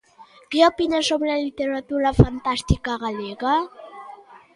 Que 0.49 0.59
opina 0.71 0.99
sobre 1.09 1.29
a 1.31 1.41
literatura 1.47 2.09
fantástica 2.21 2.91
galega? 3.03 3.55